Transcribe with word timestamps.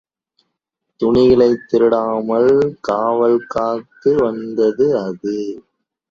துணிகளைத் 0.99 1.67
திருடாமல் 1.67 2.49
காவல் 2.81 3.37
காத்துவந்தது 3.55 4.87
அது. 5.03 5.35